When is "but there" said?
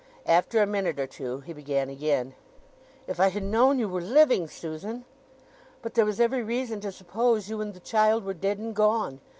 5.83-6.05